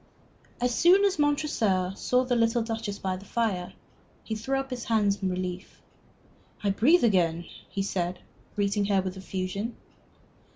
[0.59, 3.73] As soon as Montresor saw the little Duchess by the fire,
[4.23, 5.79] he threw up his hands in relief.
[6.63, 8.17] "I breathe again," he said,
[8.55, 9.77] greeting her with effusion.